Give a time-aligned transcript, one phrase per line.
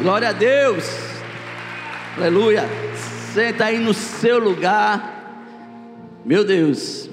[0.00, 0.84] Glória a Deus.
[2.16, 2.64] Aleluia.
[3.34, 5.44] Senta aí no seu lugar.
[6.24, 7.10] Meu Deus.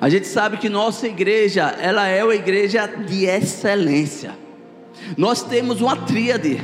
[0.00, 4.34] A gente sabe que nossa igreja, ela é uma igreja de excelência.
[5.18, 6.62] Nós temos uma tríade.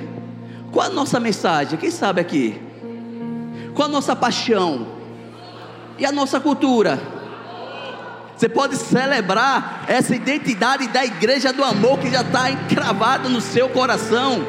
[0.71, 1.79] Qual a nossa mensagem?
[1.79, 2.59] Quem sabe aqui?
[3.75, 4.87] Qual a nossa paixão?
[5.99, 7.22] E a nossa cultura?
[8.37, 13.69] Você pode celebrar essa identidade da igreja do amor que já está encravada no seu
[13.69, 14.45] coração.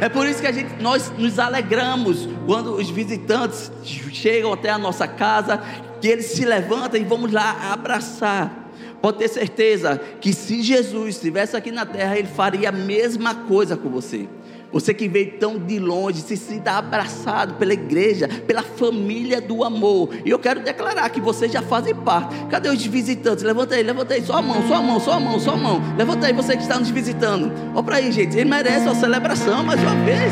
[0.00, 4.78] É por isso que a gente, nós nos alegramos quando os visitantes chegam até a
[4.78, 5.62] nossa casa,
[6.00, 8.66] que eles se levantam e vamos lá abraçar.
[9.00, 13.76] Pode ter certeza que se Jesus estivesse aqui na terra, ele faria a mesma coisa
[13.76, 14.28] com você.
[14.76, 20.10] Você que veio tão de longe, se sinta abraçado pela igreja, pela família do amor.
[20.22, 22.36] E eu quero declarar que vocês já fazem parte.
[22.50, 23.42] Cadê os visitantes?
[23.42, 25.56] Levanta aí, levanta aí, só a mão, só a mão, só a mão, só a
[25.56, 25.80] mão.
[25.96, 27.50] Levanta aí você que está nos visitando.
[27.74, 28.36] Olha para aí, gente.
[28.36, 30.30] Ele merece uma celebração mais uma vez.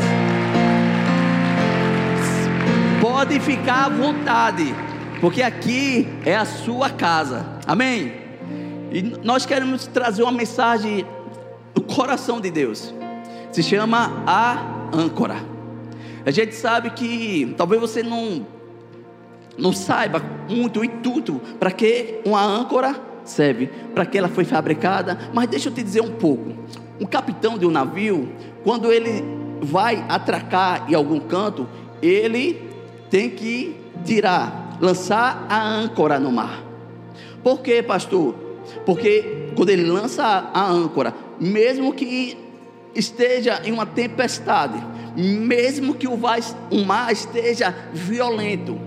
[3.01, 4.75] Pode ficar à vontade,
[5.21, 7.47] porque aqui é a sua casa.
[7.65, 8.13] Amém?
[8.91, 11.03] E nós queremos trazer uma mensagem
[11.73, 12.93] do coração de Deus
[13.55, 15.37] se chama a âncora.
[16.25, 18.45] A gente sabe que talvez você não
[19.57, 25.17] não saiba muito o intuito para que uma âncora serve, para que ela foi fabricada,
[25.33, 26.53] mas deixa eu te dizer um pouco.
[26.99, 28.27] Um capitão de um navio,
[28.65, 29.23] quando ele
[29.61, 31.65] vai atracar em algum canto,
[32.01, 32.61] ele
[33.09, 36.61] tem que tirar, lançar a âncora no mar.
[37.41, 38.35] Por quê, pastor?
[38.85, 42.44] Porque quando ele lança a âncora, mesmo que
[42.95, 44.81] esteja em uma tempestade,
[45.15, 46.17] mesmo que o,
[46.85, 48.79] mar esteja violento,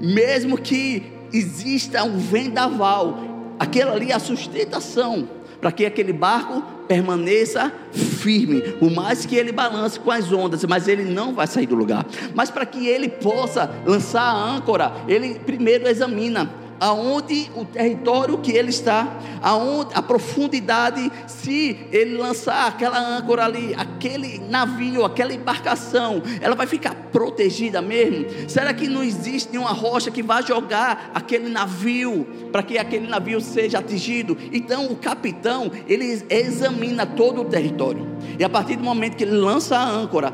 [0.00, 3.18] mesmo que exista um vendaval,
[3.58, 5.28] aquela ali é a sustentação
[5.60, 10.86] para que aquele barco permaneça firme, por mais que ele balance com as ondas, mas
[10.86, 12.04] ele não vai sair do lugar.
[12.34, 18.52] Mas para que ele possa lançar a âncora, ele primeiro examina aonde o território que
[18.52, 26.22] ele está, aonde a profundidade, se ele lançar aquela âncora ali, aquele navio, aquela embarcação,
[26.40, 28.26] ela vai ficar protegida mesmo?
[28.48, 33.40] Será que não existe nenhuma rocha que vá jogar aquele navio para que aquele navio
[33.40, 34.36] seja atingido?
[34.52, 38.06] Então o capitão, ele examina todo o território.
[38.38, 40.32] E a partir do momento que ele lança a âncora,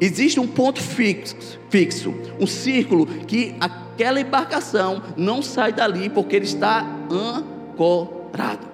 [0.00, 1.36] existe um ponto fixo,
[1.70, 8.66] fixo um círculo que aquela embarcação não sai dali porque ele está ancorado.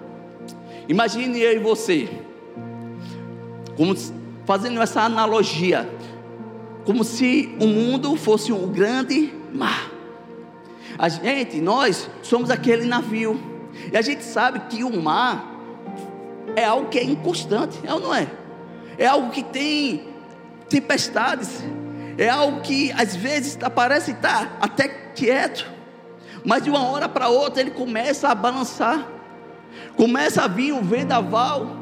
[0.88, 2.08] Imagine eu e você,
[3.76, 3.94] como
[4.44, 5.88] fazendo essa analogia,
[6.84, 9.90] como se o mundo fosse um grande mar.
[10.98, 13.40] A gente, nós somos aquele navio,
[13.92, 15.56] e a gente sabe que o mar
[16.56, 18.26] é algo que é inconstante, é ou não é?
[18.98, 20.09] É algo que tem
[20.70, 21.62] tempestades,
[22.16, 25.70] é algo que às vezes parece estar até quieto,
[26.44, 29.06] mas de uma hora para outra ele começa a balançar,
[29.96, 31.76] começa a vir o vendaval,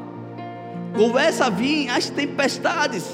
[0.97, 3.05] começa a vir as tempestades,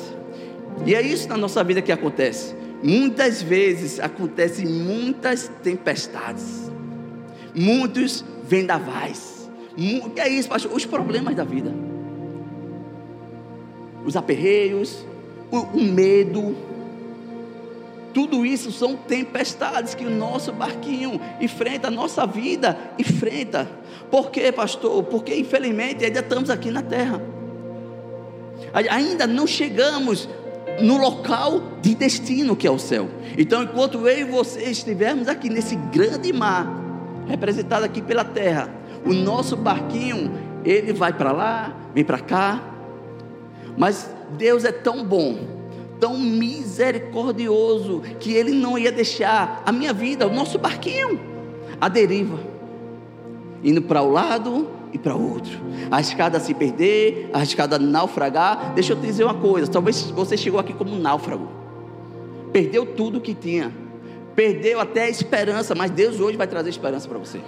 [0.85, 2.55] e é isso na nossa vida que acontece.
[2.83, 6.71] Muitas vezes acontecem muitas tempestades,
[7.53, 9.49] muitos vendavais.
[10.15, 10.71] É isso, pastor?
[10.73, 11.73] Os problemas da vida,
[14.05, 15.05] os aperreios,
[15.51, 16.55] o, medo,
[18.13, 23.69] tudo isso são tempestades que o nosso barquinho enfrenta, a nossa vida enfrenta.
[24.09, 25.03] Por quê, pastor?
[25.03, 27.21] Porque infelizmente ainda estamos aqui na terra.
[28.73, 30.29] Ainda não chegamos
[30.81, 33.09] no local de destino que é o céu.
[33.37, 36.67] Então, enquanto eu e você estivermos aqui nesse grande mar,
[37.27, 38.69] representado aqui pela terra,
[39.05, 40.31] o nosso barquinho,
[40.63, 42.61] ele vai para lá, vem para cá.
[43.77, 45.55] Mas Deus é tão bom
[45.99, 51.19] tão misericordioso que ele não ia deixar a minha vida, o nosso barquinho,
[51.79, 52.39] a deriva,
[53.63, 55.57] indo para o um lado e para o outro,
[55.89, 58.73] a escada se perder, a escada naufragar.
[58.73, 61.49] Deixa eu te dizer uma coisa: talvez você chegou aqui como um náufrago,
[62.51, 63.71] perdeu tudo que tinha,
[64.35, 67.41] perdeu até a esperança, mas Deus hoje vai trazer esperança para você.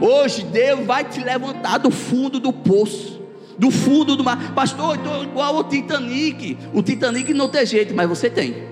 [0.00, 3.19] Hoje Deus vai te levantar do fundo do poço
[3.60, 4.54] do fundo do mar.
[4.54, 6.56] Pastor, estou igual o Titanic.
[6.72, 8.70] O Titanic não tem jeito, mas você tem.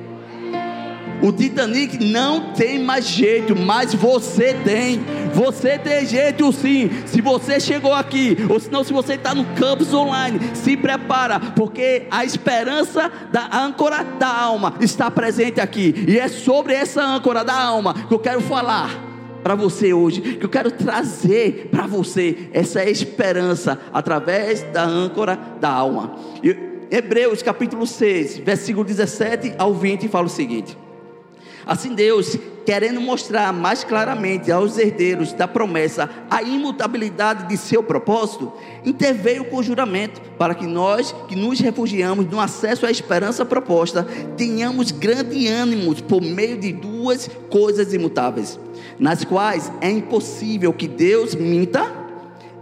[1.21, 5.01] O Titanic não tem mais jeito, mas você tem.
[5.35, 6.91] Você tem jeito sim.
[7.05, 11.39] Se você chegou aqui, ou se não, se você está no campus online, se prepara,
[11.39, 16.07] porque a esperança da âncora da alma está presente aqui.
[16.09, 19.08] E é sobre essa âncora da alma que eu quero falar
[19.43, 25.71] para você hoje, que eu quero trazer para você essa esperança através da âncora da
[25.71, 26.17] alma.
[26.91, 30.77] Hebreus capítulo 6, versículo 17 ao 20 fala o seguinte:
[31.69, 32.35] Assim Deus,
[32.65, 38.51] querendo mostrar mais claramente aos herdeiros da promessa a imutabilidade de seu propósito,
[38.87, 44.03] interveio com o juramento para que nós, que nos refugiamos no acesso à esperança proposta,
[44.35, 48.59] tenhamos grande ânimo por meio de duas coisas imutáveis,
[48.99, 51.93] nas quais é impossível que Deus minta.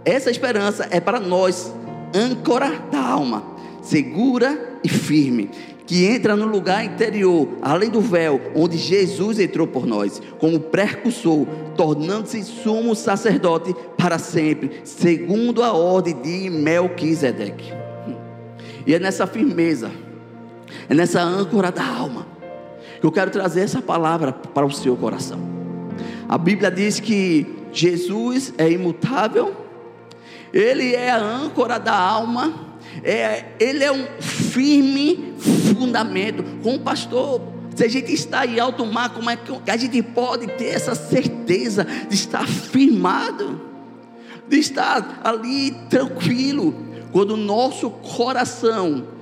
[0.03, 1.73] Essa esperança é para nós
[2.13, 3.41] âncora da alma,
[3.81, 5.49] segura e firme,
[5.87, 11.47] que entra no lugar interior, além do véu, onde Jesus entrou por nós, como precursor,
[11.77, 17.71] tornando-se sumo sacerdote para sempre, segundo a ordem de Melquisedeque.
[18.85, 19.89] E é nessa firmeza,
[20.89, 22.27] é nessa âncora da alma,
[22.99, 25.39] que eu quero trazer essa palavra para o seu coração.
[26.27, 29.55] A Bíblia diz que Jesus é imutável,
[30.53, 32.67] Ele é a âncora da alma,
[33.03, 35.33] é, ele é um firme
[35.77, 36.43] fundamento.
[36.63, 37.41] Como pastor,
[37.75, 40.95] se a gente está em alto mar, como é que a gente pode ter essa
[40.95, 43.61] certeza de estar firmado,
[44.47, 46.73] de estar ali tranquilo,
[47.11, 49.16] quando o nosso coração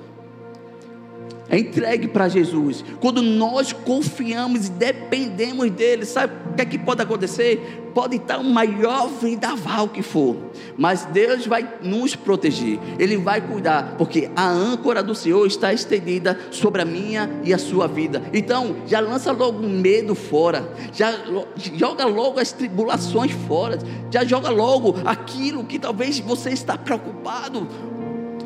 [1.49, 2.83] é entregue para Jesus.
[2.99, 7.83] Quando nós confiamos e dependemos dele, sabe o que é que pode acontecer?
[7.93, 10.35] Pode estar o maior vendaval que for,
[10.77, 16.37] mas Deus vai nos proteger, Ele vai cuidar, porque a âncora do Senhor está estendida
[16.51, 18.21] sobre a minha e a sua vida.
[18.33, 21.13] Então, já lança logo o medo fora, já
[21.55, 23.79] joga logo as tribulações fora,
[24.11, 27.65] já joga logo aquilo que talvez você está preocupado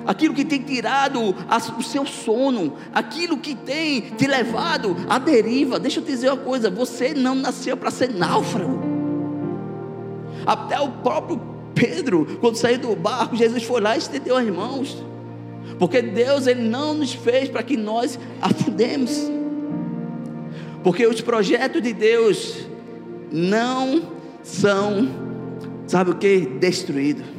[0.10, 1.36] aquilo que tem tirado
[1.78, 5.80] o seu sono, aquilo que tem te levado à deriva.
[5.80, 8.82] Deixa eu te dizer uma coisa: você não nasceu para ser náufrago.
[10.48, 11.40] Até o próprio
[11.76, 14.98] Pedro, quando saiu do barco, Jesus foi lá e estendeu as mãos.
[15.78, 19.30] Porque Deus ele não nos fez para que nós afundemos.
[20.84, 22.66] Porque os projetos de Deus
[23.32, 24.02] não
[24.42, 25.08] são,
[25.86, 26.40] sabe o que?
[26.60, 27.39] Destruídos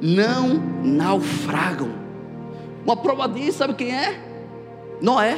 [0.00, 1.90] não naufragam.
[2.84, 4.20] Uma prova disso, sabe quem é?
[5.00, 5.36] Noé.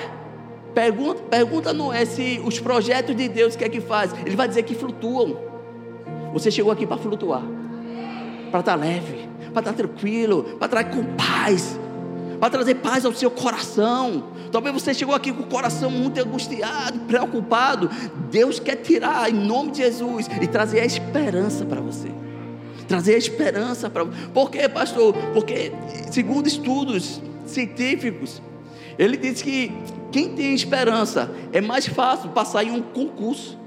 [0.74, 4.14] Pergunta, pergunta Noé se os projetos de Deus, que é que faz?
[4.24, 5.36] Ele vai dizer que flutuam.
[6.32, 7.42] Você chegou aqui para flutuar,
[8.50, 11.80] para estar leve, para estar tranquilo, para trazer com paz,
[12.38, 14.24] para trazer paz ao seu coração.
[14.52, 17.90] Talvez você chegou aqui com o coração muito angustiado, preocupado.
[18.30, 22.12] Deus quer tirar em nome de Jesus e trazer a esperança para você
[22.88, 24.04] trazer esperança para.
[24.06, 25.14] Por quê, pastor?
[25.34, 25.70] Porque,
[26.10, 28.42] segundo estudos científicos,
[28.98, 29.72] ele diz que
[30.10, 33.58] quem tem esperança é mais fácil passar em um concurso.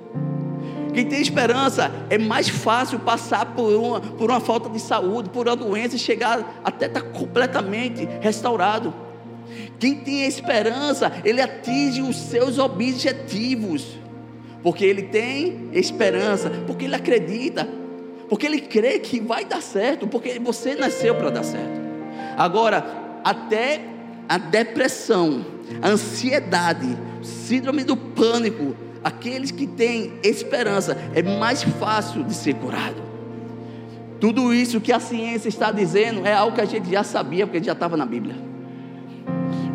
[0.94, 5.48] Quem tem esperança é mais fácil passar por uma, por uma falta de saúde, por
[5.48, 8.94] uma doença e chegar até estar completamente restaurado.
[9.80, 13.98] Quem tem esperança, ele atinge os seus objetivos,
[14.62, 17.68] porque ele tem esperança, porque ele acredita,
[18.32, 21.82] porque ele crê que vai dar certo, porque você nasceu para dar certo.
[22.38, 23.82] Agora, até
[24.30, 25.46] a depressão,
[25.82, 28.74] a ansiedade, síndrome do pânico,
[29.04, 33.04] aqueles que têm esperança, é mais fácil de ser curado.
[34.22, 37.62] Tudo isso que a ciência está dizendo é algo que a gente já sabia, porque
[37.62, 38.38] já estava na Bíblia.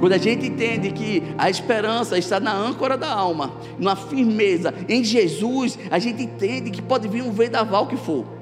[0.00, 5.04] Quando a gente entende que a esperança está na âncora da alma, na firmeza em
[5.04, 8.35] Jesus, a gente entende que pode vir um vendaval que for.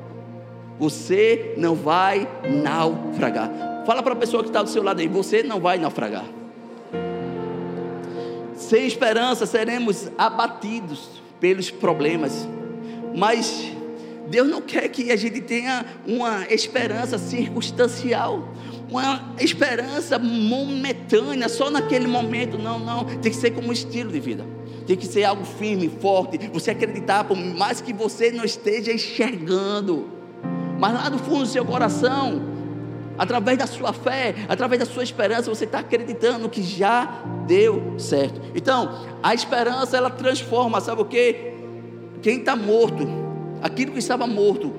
[0.78, 3.50] Você não vai naufragar.
[3.86, 6.24] Fala para a pessoa que está do seu lado aí: você não vai naufragar.
[8.56, 12.48] Sem esperança seremos abatidos pelos problemas,
[13.14, 13.72] mas
[14.28, 18.48] Deus não quer que a gente tenha uma esperança circunstancial,
[18.90, 22.56] uma esperança momentânea, só naquele momento.
[22.58, 23.04] Não, não.
[23.04, 24.46] Tem que ser como um estilo de vida.
[24.86, 26.38] Tem que ser algo firme, forte.
[26.52, 30.13] Você acreditar, por mais que você não esteja enxergando
[30.78, 32.40] mas lá no fundo do seu coração,
[33.18, 38.40] através da sua fé, através da sua esperança, você está acreditando que já deu certo.
[38.54, 41.52] Então, a esperança ela transforma, sabe o que?
[42.22, 43.06] Quem está morto,
[43.62, 44.72] aquilo que estava morto,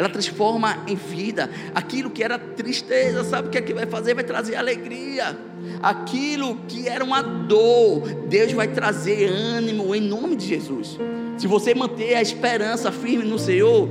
[0.00, 1.50] ela transforma em vida.
[1.74, 4.14] Aquilo que era tristeza, sabe o que é que vai fazer?
[4.14, 5.36] Vai trazer alegria.
[5.82, 10.98] Aquilo que era uma dor, Deus vai trazer ânimo em nome de Jesus.
[11.36, 13.88] Se você manter a esperança firme no Senhor,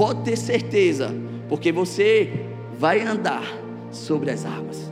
[0.00, 1.14] pode ter certeza,
[1.46, 2.46] porque você
[2.78, 3.44] vai andar
[3.90, 4.90] sobre as águas.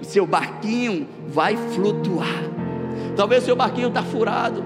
[0.00, 2.44] O seu barquinho vai flutuar.
[3.14, 4.64] Talvez o seu barquinho está furado.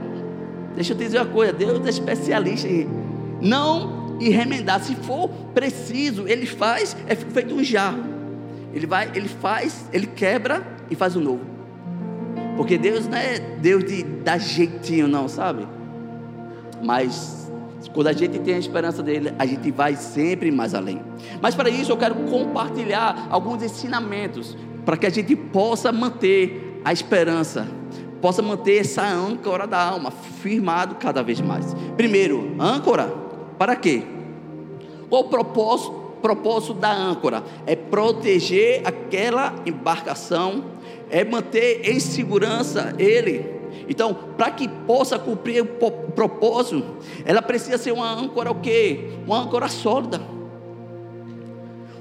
[0.76, 2.88] Deixa eu te dizer uma coisa: Deus é especialista em
[3.42, 4.80] não e remendar.
[4.84, 8.04] Se for preciso, ele faz, é feito um jarro.
[8.72, 11.44] Ele vai, ele faz, ele quebra e faz um novo.
[12.56, 15.66] Porque Deus não é Deus de dar jeitinho, não, sabe?
[16.84, 17.37] Mas
[17.98, 21.02] quando a gente tem a esperança dele, a gente vai sempre mais além.
[21.42, 26.92] Mas para isso eu quero compartilhar alguns ensinamentos para que a gente possa manter a
[26.92, 27.66] esperança,
[28.22, 31.74] possa manter essa âncora da alma firmado cada vez mais.
[31.96, 33.12] Primeiro, âncora,
[33.58, 34.04] para quê?
[35.10, 35.90] Qual o propósito,
[36.22, 37.42] propósito da âncora?
[37.66, 40.66] É proteger aquela embarcação,
[41.10, 43.57] é manter em segurança ele.
[43.88, 45.66] Então, para que possa cumprir o
[46.12, 46.84] propósito,
[47.24, 49.12] ela precisa ser uma âncora o quê?
[49.26, 50.20] Uma âncora sólida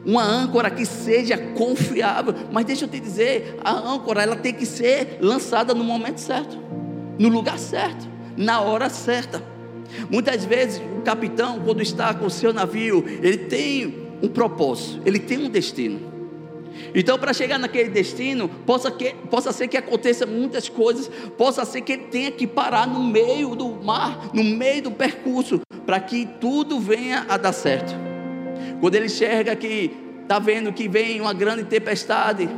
[0.07, 2.33] uma âncora que seja confiável.
[2.49, 6.57] Mas deixa eu te dizer, a âncora ela tem que ser lançada no momento certo,
[7.19, 9.43] no lugar certo, na hora certa.
[10.09, 15.19] Muitas vezes o capitão, quando está com o seu navio, ele tem um propósito, ele
[15.19, 16.16] tem um destino.
[16.93, 21.81] Então, para chegar naquele destino, possa, que, possa ser que aconteça muitas coisas, possa ser
[21.81, 26.25] que ele tenha que parar no meio do mar, no meio do percurso, para que
[26.39, 27.93] tudo venha a dar certo.
[28.79, 29.91] Quando ele enxerga que
[30.21, 32.49] está vendo que vem uma grande tempestade,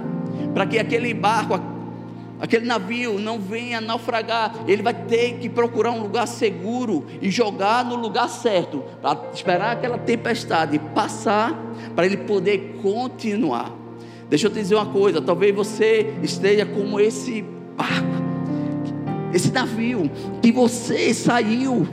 [0.53, 1.59] para que aquele barco,
[2.39, 7.85] aquele navio não venha naufragar, ele vai ter que procurar um lugar seguro e jogar
[7.85, 11.53] no lugar certo, para esperar aquela tempestade passar,
[11.95, 13.78] para ele poder continuar.
[14.29, 17.41] Deixa eu te dizer uma coisa: talvez você esteja como esse
[17.75, 18.23] barco,
[19.33, 20.09] esse navio,
[20.41, 21.87] que você saiu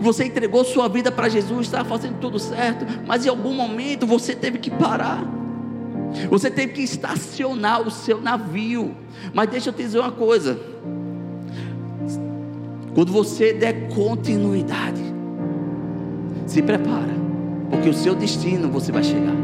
[0.00, 4.34] você entregou sua vida para Jesus, estava fazendo tudo certo, mas em algum momento você
[4.34, 5.22] teve que parar.
[6.28, 8.96] Você teve que estacionar o seu navio.
[9.32, 10.58] Mas deixa eu te dizer uma coisa.
[12.94, 15.00] Quando você der continuidade,
[16.46, 17.14] se prepara,
[17.70, 19.36] porque o seu destino você vai chegar.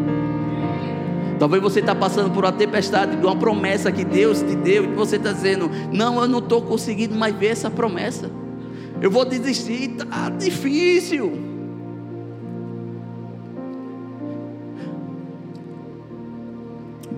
[1.38, 4.94] Talvez você está passando por uma tempestade de uma promessa que Deus te deu e
[4.94, 8.30] você está dizendo: Não, eu não estou conseguindo mais ver essa promessa.
[9.00, 11.38] Eu vou desistir, está difícil.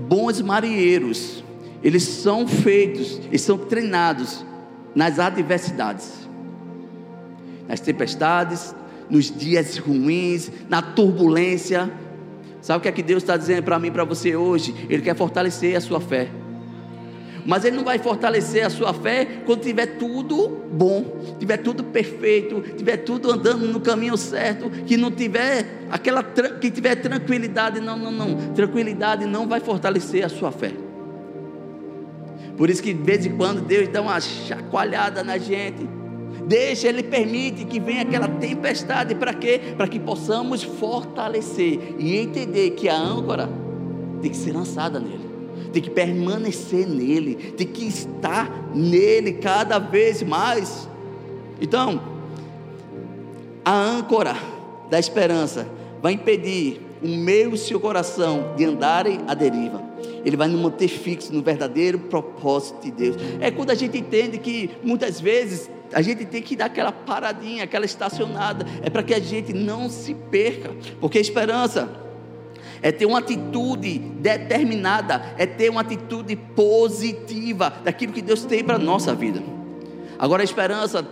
[0.09, 1.45] Bons marinheiros,
[1.83, 4.45] eles são feitos, eles são treinados
[4.95, 6.29] nas adversidades,
[7.69, 8.75] nas tempestades,
[9.09, 11.91] nos dias ruins, na turbulência.
[12.69, 14.75] Sabe o que é que Deus está dizendo para mim, para você hoje?
[14.91, 16.29] Ele quer fortalecer a sua fé
[17.47, 22.61] mas ele não vai fortalecer a sua fé quando tiver tudo bom, tiver tudo perfeito,
[22.77, 28.13] tiver tudo andando no caminho certo, que não tiver aquela que tiver tranquilidade, não, não,
[28.13, 28.53] não.
[28.53, 30.73] Tranquilidade não vai fortalecer a sua fé.
[32.55, 35.98] Por isso que de vez em quando Deus dá uma chacoalhada na gente.
[36.49, 39.61] Deixa, Ele permite que venha aquela tempestade para quê?
[39.77, 43.49] Para que possamos fortalecer e entender que a âncora
[44.21, 45.29] tem que ser lançada nele
[45.73, 50.89] tem que permanecer nele, tem que estar nele cada vez mais.
[51.61, 52.01] Então,
[53.65, 54.35] a âncora
[54.91, 55.69] da esperança
[56.01, 59.83] vai impedir o meu e o seu coração de andarem à deriva.
[60.25, 63.17] Ele vai nos manter fixo no verdadeiro propósito de Deus.
[63.41, 67.65] É quando a gente entende que muitas vezes a gente tem que dar aquela paradinha,
[67.65, 70.71] aquela estacionada, é para que a gente não se perca,
[71.01, 71.89] porque a esperança
[72.83, 78.77] é ter uma atitude determinada, é ter uma atitude positiva daquilo que Deus tem para
[78.77, 79.43] a nossa vida.
[80.19, 81.07] Agora a esperança,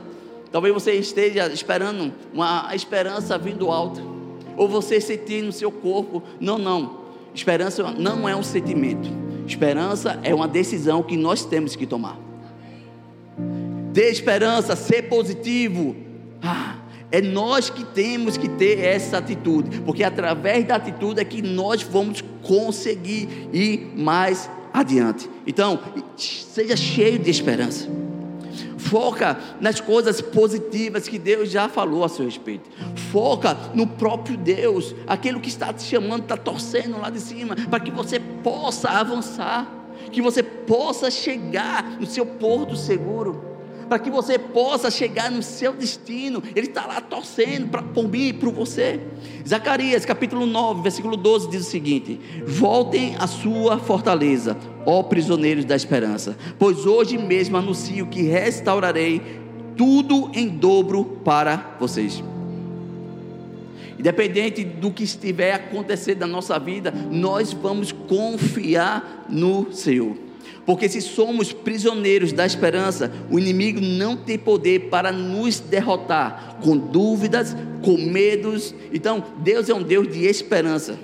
[0.52, 4.00] talvez você esteja esperando uma esperança vindo alta,
[4.56, 7.05] ou você sentir no seu corpo, não, não.
[7.36, 9.10] Esperança não é um sentimento.
[9.46, 12.18] Esperança é uma decisão que nós temos que tomar.
[13.92, 15.94] Ter esperança, ser positivo.
[16.42, 16.76] Ah,
[17.12, 21.82] é nós que temos que ter essa atitude, porque através da atitude é que nós
[21.82, 25.28] vamos conseguir ir mais adiante.
[25.46, 25.78] Então,
[26.16, 27.86] seja cheio de esperança.
[28.90, 32.68] Foca nas coisas positivas que Deus já falou a seu respeito.
[33.10, 37.80] Foca no próprio Deus, aquele que está te chamando, está torcendo lá de cima, para
[37.80, 39.66] que você possa avançar,
[40.12, 43.55] que você possa chegar no seu porto seguro
[43.88, 46.42] para que você possa chegar no seu destino.
[46.54, 49.00] Ele está lá torcendo para por para você.
[49.46, 55.76] Zacarias capítulo 9, versículo 12 diz o seguinte: Voltem à sua fortaleza, ó prisioneiros da
[55.76, 59.20] esperança, pois hoje mesmo anuncio que restaurarei
[59.76, 62.22] tudo em dobro para vocês.
[63.98, 70.25] Independente do que estiver acontecendo na nossa vida, nós vamos confiar no Senhor.
[70.64, 76.76] Porque se somos prisioneiros da esperança, o inimigo não tem poder para nos derrotar com
[76.76, 78.74] dúvidas, com medos.
[78.92, 80.98] Então, Deus é um Deus de esperança.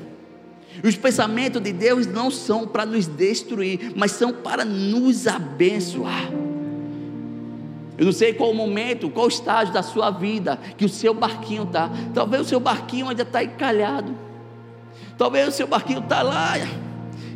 [0.83, 6.31] Os pensamentos de Deus não são para nos destruir, mas são para nos abençoar.
[7.99, 11.13] Eu não sei qual o momento, qual o estágio da sua vida que o seu
[11.13, 11.91] barquinho está.
[12.15, 14.13] Talvez o seu barquinho ainda está encalhado.
[15.17, 16.55] Talvez o seu barquinho está lá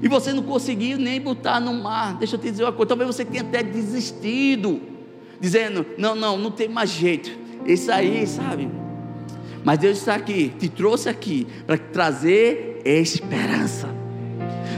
[0.03, 2.17] e você não conseguiu nem botar no mar.
[2.19, 4.81] Deixa eu te dizer uma coisa: talvez você tenha até desistido,
[5.41, 7.31] dizendo: não, não, não tem mais jeito.
[7.67, 8.71] Isso aí, sabe?
[9.65, 13.89] Mas Deus está aqui, te trouxe aqui para trazer esperança.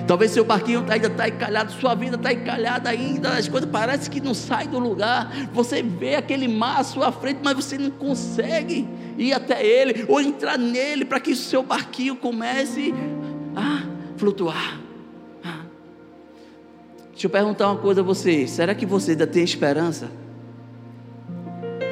[0.07, 4.23] Talvez seu barquinho ainda está encalhado, sua vida está encalhada ainda, as coisas parecem que
[4.23, 5.31] não saem do lugar.
[5.53, 10.19] Você vê aquele mar à sua frente, mas você não consegue ir até ele ou
[10.19, 12.95] entrar nele para que o seu barquinho comece
[13.55, 13.83] a
[14.17, 14.88] flutuar.
[17.19, 20.09] Deixa eu perguntar uma coisa a você: será que você ainda tem esperança?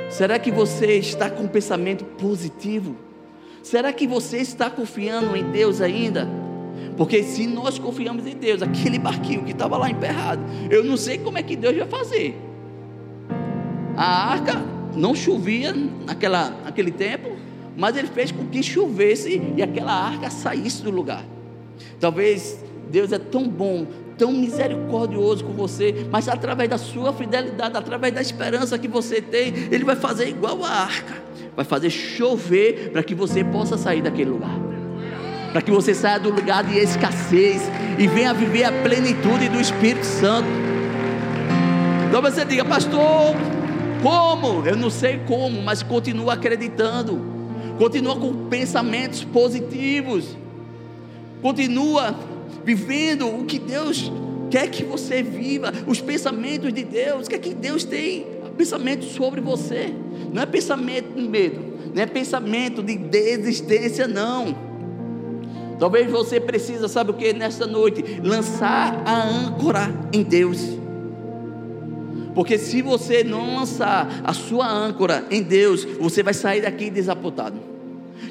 [0.09, 2.95] Será que você está com um pensamento positivo?
[3.61, 6.29] Será que você está confiando em Deus ainda?
[6.97, 11.19] Porque se nós confiamos em Deus, aquele barquinho que estava lá emperrado, eu não sei
[11.19, 12.41] como é que Deus vai fazer.
[13.97, 14.63] A arca
[14.95, 15.75] não chovia
[16.07, 17.37] naquela, naquele tempo,
[17.77, 21.25] mas ele fez com que chovesse e aquela arca saísse do lugar.
[21.99, 23.89] Talvez Deus é tão bom,
[24.19, 29.53] tão misericordioso com você, mas através da sua fidelidade, através da esperança que você tem,
[29.71, 31.15] Ele vai fazer igual a arca,
[31.55, 34.59] vai fazer chover para que você possa sair daquele lugar,
[35.53, 37.63] para que você saia do lugar de escassez
[37.99, 40.49] e venha viver a plenitude do Espírito Santo.
[42.09, 43.35] Então você diga, pastor,
[44.03, 44.67] como?
[44.67, 47.21] Eu não sei como, mas continua acreditando,
[47.79, 50.37] continua com pensamentos positivos,
[51.43, 52.15] continua
[52.67, 54.11] vivendo o que Deus
[54.51, 59.05] quer que você viva, os pensamentos de Deus, o que é que Deus tem pensamento
[59.05, 59.95] sobre você,
[60.33, 61.61] não é pensamento de medo,
[61.95, 64.67] não é pensamento de desistência, não.
[65.79, 68.03] Talvez você precisa, sabe o que, nesta noite?
[68.25, 70.59] Lançar a âncora em Deus.
[72.35, 77.76] Porque se você não lançar a sua âncora em Deus, você vai sair daqui desapontado.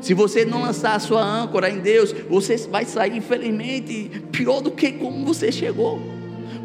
[0.02, 4.71] Se você não lançar a sua âncora em Deus, você vai sair, infelizmente, pior do
[4.71, 6.00] que como você chegou.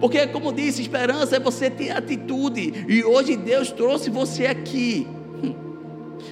[0.00, 2.86] Porque, como disse, esperança é você ter atitude.
[2.88, 5.06] E hoje Deus trouxe você aqui
[5.42, 5.54] hum,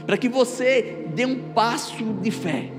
[0.07, 2.71] para que você dê um passo de fé.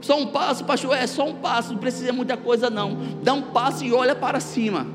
[0.00, 2.98] Só um passo, pastor, é só um passo, não precisa muita coisa não.
[3.22, 4.86] Dá um passo e olha para cima.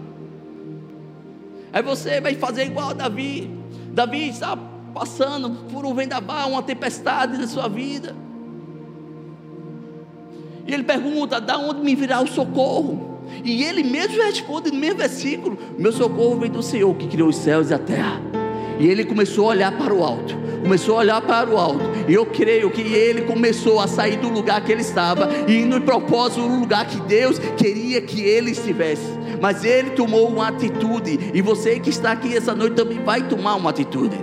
[1.74, 3.50] Aí você vai fazer igual Davi.
[3.92, 4.58] Davi está
[4.94, 8.16] passando por um vendaval, uma tempestade na sua vida.
[10.68, 13.14] E ele pergunta: da onde me virá o socorro?
[13.44, 17.36] E ele mesmo responde no mesmo versículo: Meu socorro vem do Senhor que criou os
[17.36, 18.22] céus e a terra.
[18.80, 21.84] E ele começou a olhar para o alto, começou a olhar para o alto.
[22.08, 25.78] E eu creio que ele começou a sair do lugar que ele estava e indo
[25.78, 29.23] em propósito no lugar que Deus queria que ele estivesse.
[29.44, 33.56] Mas ele tomou uma atitude, e você que está aqui essa noite também vai tomar
[33.56, 34.18] uma atitude.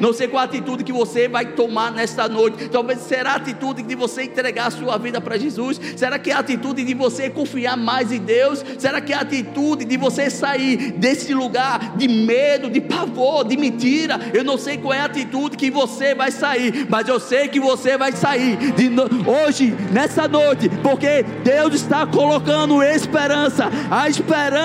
[0.00, 2.68] Não sei qual atitude que você vai tomar nesta noite.
[2.68, 5.80] Talvez será a atitude de você entregar a sua vida para Jesus?
[5.96, 8.64] Será que é a atitude de você confiar mais em Deus?
[8.76, 13.56] Será que é a atitude de você sair desse lugar de medo, de pavor, de
[13.56, 14.18] mentira?
[14.32, 17.60] Eu não sei qual é a atitude que você vai sair, mas eu sei que
[17.60, 18.58] você vai sair
[18.90, 19.04] no...
[19.30, 23.70] hoje, nessa noite, porque Deus está colocando esperança.
[23.88, 24.63] A esperança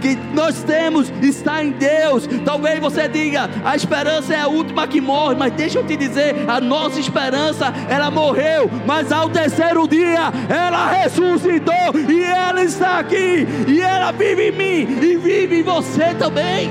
[0.00, 2.28] que nós temos está em Deus.
[2.44, 6.48] Talvez você diga: a esperança é a última que morre, mas deixa eu te dizer,
[6.48, 11.74] a nossa esperança, ela morreu, mas ao terceiro dia ela ressuscitou
[12.08, 16.70] e ela está aqui e ela vive em mim e vive em você também.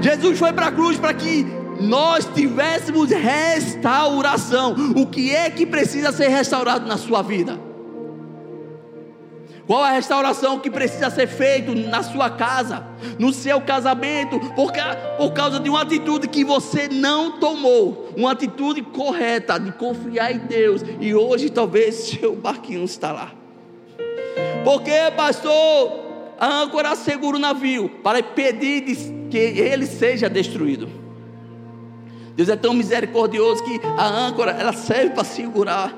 [0.00, 1.46] Jesus foi para a cruz para que
[1.80, 4.74] nós tivéssemos restauração.
[4.96, 7.69] O que é que precisa ser restaurado na sua vida?
[9.70, 12.84] Qual a restauração que precisa ser feita na sua casa,
[13.20, 14.72] no seu casamento, por,
[15.16, 20.38] por causa de uma atitude que você não tomou, uma atitude correta de confiar em
[20.38, 23.32] Deus, e hoje talvez seu barquinho está lá.
[24.64, 26.00] Porque, pastor,
[26.36, 28.82] a âncora segura o navio para impedir
[29.30, 30.88] que ele seja destruído.
[32.34, 35.94] Deus é tão misericordioso que a âncora ela serve para segurar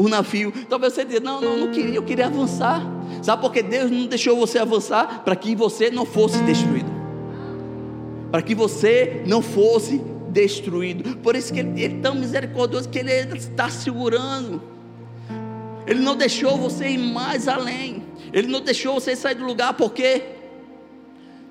[0.00, 0.50] o navio.
[0.68, 2.82] Talvez você diga, não, não, não queria, eu queria avançar.
[3.22, 5.22] Sabe por que Deus não deixou você avançar?
[5.22, 6.90] Para que você não fosse destruído.
[8.30, 11.18] Para que você não fosse destruído.
[11.18, 14.62] Por isso que ele, ele é tão misericordioso que ele está segurando.
[15.86, 18.02] Ele não deixou você ir mais além.
[18.32, 20.22] Ele não deixou você sair do lugar porque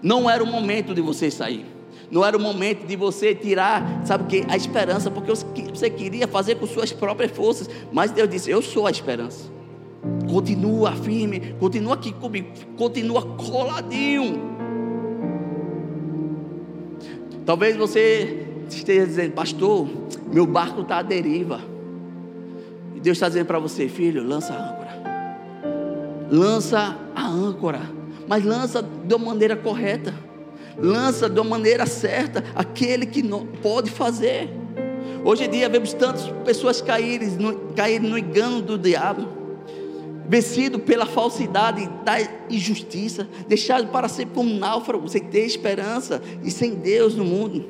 [0.01, 1.65] não era o momento de você sair.
[2.11, 4.43] Não era o momento de você tirar, sabe o que?
[4.47, 7.69] A esperança, porque você queria fazer com suas próprias forças.
[7.91, 9.49] Mas Deus disse: Eu sou a esperança.
[10.29, 14.49] Continua firme, continua aqui comigo, continua coladinho.
[17.45, 19.87] Talvez você esteja dizendo, pastor,
[20.31, 21.59] meu barco está à deriva.
[22.95, 26.29] E Deus está dizendo para você, filho, lança a âncora.
[26.29, 27.81] Lança a âncora.
[28.27, 30.13] Mas lança de uma maneira correta.
[30.81, 34.49] Lança de uma maneira certa aquele que não pode fazer.
[35.23, 39.39] Hoje em dia vemos tantas pessoas caírem no, caírem no engano do diabo
[40.29, 42.17] vencido pela falsidade da
[42.51, 47.65] injustiça, deixado para sempre como um náufrago, sem ter esperança e sem Deus no mundo.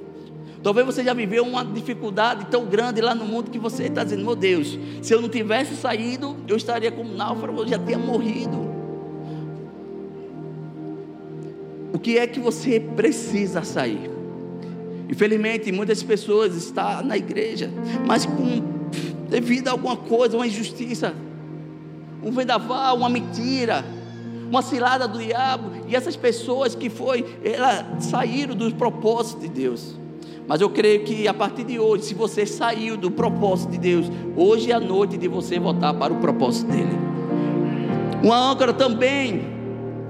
[0.62, 4.26] Talvez você já viveu uma dificuldade tão grande lá no mundo que você está dizendo:
[4.26, 8.79] meu Deus, se eu não tivesse saído, eu estaria como náufrago, eu já teria morrido.
[11.93, 14.10] O que é que você precisa sair?
[15.10, 17.71] Infelizmente, muitas pessoas estão na igreja,
[18.06, 18.63] mas com,
[19.28, 21.15] devido a alguma coisa, uma injustiça,
[22.23, 23.84] um vendaval, uma mentira,
[24.49, 29.99] uma cilada do diabo, e essas pessoas que foi, elas saíram dos propósitos de Deus.
[30.47, 34.06] Mas eu creio que a partir de hoje, se você saiu do propósito de Deus,
[34.36, 36.97] hoje é a noite de você voltar para o propósito dele.
[38.23, 39.59] Uma âncora também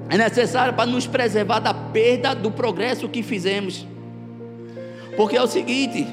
[0.10, 3.86] é necessária para nos preservar da perda do progresso que fizemos.
[5.16, 6.08] Porque é o seguinte,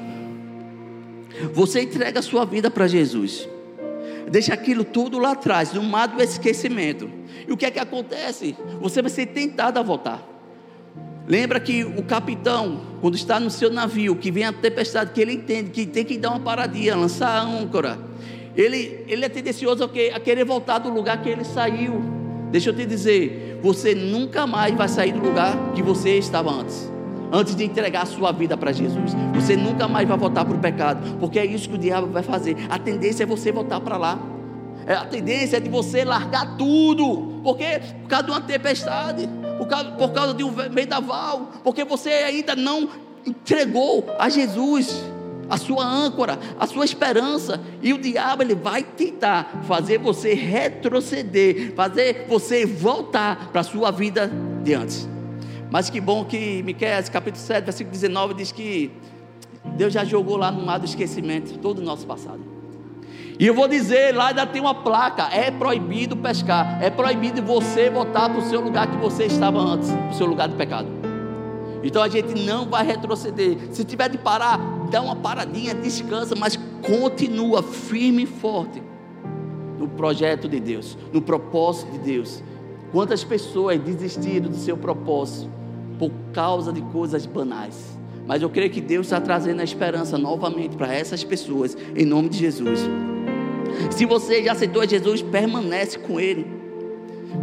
[1.53, 3.47] você entrega a sua vida para Jesus
[4.29, 7.09] deixa aquilo tudo lá atrás, no mar do esquecimento.
[7.47, 8.55] E o que é que acontece?
[8.81, 10.21] Você vai ser tentado a voltar.
[11.27, 15.33] Lembra que o capitão, quando está no seu navio, que vem a tempestade, que ele
[15.33, 17.99] entende que tem que dar uma paradinha, lançar a âncora.
[18.55, 22.01] Ele, ele é tendencioso a querer voltar do lugar que ele saiu.
[22.49, 26.97] Deixa eu te dizer, você nunca mais vai sair do lugar que você estava antes
[27.31, 29.13] antes de entregar a sua vida para Jesus.
[29.35, 32.23] Você nunca mais vai voltar para o pecado, porque é isso que o diabo vai
[32.23, 32.55] fazer.
[32.69, 34.19] A tendência é você voltar para lá.
[34.85, 39.67] É, a tendência é de você largar tudo, porque por causa de uma tempestade, por
[39.67, 42.87] causa, por causa de um vendaval, porque você ainda não
[43.25, 45.03] entregou a Jesus
[45.49, 51.73] a sua âncora, a sua esperança, e o diabo ele vai tentar fazer você retroceder,
[51.75, 54.31] fazer você voltar para a sua vida
[54.63, 55.07] de antes.
[55.69, 58.91] Mas que bom que Miqueias capítulo 7, versículo 19 diz que
[59.75, 62.39] Deus já jogou lá no mar do esquecimento todo o nosso passado.
[63.39, 67.89] E eu vou dizer, lá ainda tem uma placa, é proibido pescar, é proibido você
[67.89, 70.87] voltar para o seu lugar que você estava antes, para o seu lugar de pecado.
[71.83, 73.57] Então a gente não vai retroceder.
[73.71, 78.81] Se tiver de parar, dá uma paradinha, descansa, mas continua firme e forte
[79.77, 82.43] no projeto de Deus, no propósito de Deus.
[82.91, 85.49] Quantas pessoas desistiram do seu propósito
[85.99, 87.97] por causa de coisas banais.
[88.25, 92.29] Mas eu creio que Deus está trazendo a esperança novamente para essas pessoas, em nome
[92.29, 92.81] de Jesus.
[93.91, 96.45] Se você já aceitou Jesus, permanece com Ele,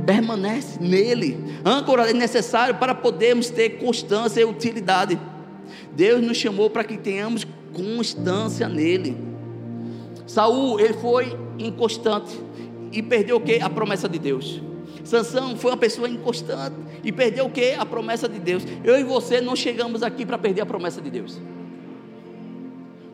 [0.05, 1.43] permanece nele.
[1.65, 5.19] Âncora é necessário para podermos ter constância e utilidade.
[5.97, 9.17] Deus nos chamou para que tenhamos constância nele.
[10.27, 12.41] Saul, ele foi inconstante
[12.93, 13.61] e perdeu o que?
[13.61, 14.63] A promessa de Deus.
[15.05, 17.73] Sansão foi uma pessoa inconstante e perdeu o que?
[17.73, 18.65] A promessa de Deus.
[18.83, 21.39] Eu e você não chegamos aqui para perder a promessa de Deus.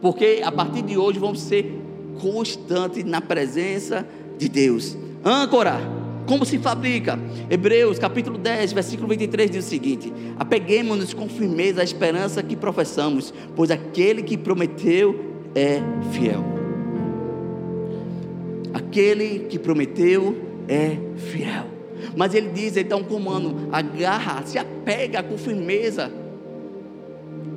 [0.00, 1.78] Porque a partir de hoje vamos ser
[2.20, 4.06] constantes na presença
[4.38, 4.96] de Deus.
[5.24, 5.80] Âncora,
[6.30, 7.18] como se fabrica?
[7.50, 13.34] Hebreus capítulo 10, versículo 23 diz o seguinte: Apeguemos-nos com firmeza à esperança que professamos,
[13.56, 15.24] pois aquele que prometeu
[15.56, 15.80] é
[16.12, 16.44] fiel.
[18.72, 20.36] Aquele que prometeu
[20.68, 21.66] é fiel.
[22.16, 26.12] Mas ele diz, um comando: agarra, se apega com firmeza.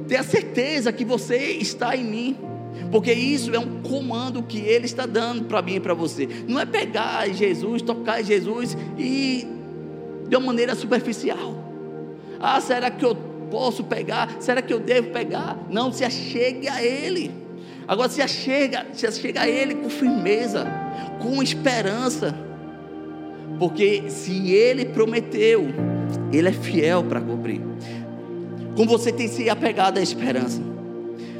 [0.07, 2.37] Tenha certeza que você está em mim.
[2.91, 6.27] Porque isso é um comando que ele está dando para mim e para você.
[6.47, 9.47] Não é pegar Jesus, tocar Jesus e
[10.27, 11.55] de uma maneira superficial.
[12.39, 13.15] Ah, será que eu
[13.49, 14.35] posso pegar?
[14.39, 15.57] Será que eu devo pegar?
[15.69, 17.31] Não, se achegue a Ele.
[17.87, 20.65] Agora se achega, se achega a Ele com firmeza,
[21.21, 22.35] com esperança.
[23.59, 25.67] Porque se ele prometeu,
[26.31, 27.61] ele é fiel para cumprir.
[28.75, 30.72] Como você tem se apegado à esperança?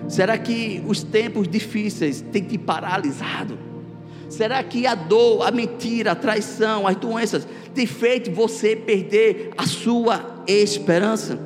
[0.07, 3.57] Será que os tempos difíceis têm te paralisado?
[4.29, 9.65] Será que a dor, a mentira, a traição, as doenças têm feito você perder a
[9.67, 11.39] sua esperança?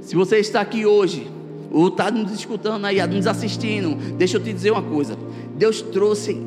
[0.00, 1.30] Se você está aqui hoje,
[1.70, 5.16] ou está nos escutando aí, nos assistindo, deixa eu te dizer uma coisa:
[5.56, 6.40] Deus trouxe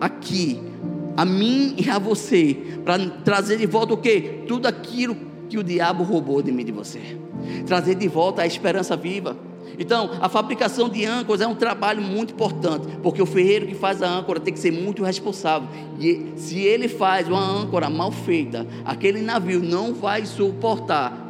[0.00, 0.60] aqui
[1.16, 4.44] a mim e a você, para trazer de volta o que?
[4.48, 5.16] Tudo aquilo
[5.48, 7.18] que o diabo roubou de mim e de você.
[7.66, 9.36] Trazer de volta a esperança viva.
[9.78, 14.02] Então, a fabricação de âncoras é um trabalho muito importante, porque o ferreiro que faz
[14.02, 15.68] a âncora tem que ser muito responsável.
[15.98, 21.22] E se ele faz uma âncora mal feita, aquele navio não vai suportar